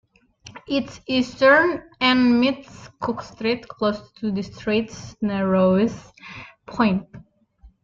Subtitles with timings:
[0.67, 6.11] Its eastern end meets Cook Strait close to the strait's narrowest
[6.65, 7.05] point.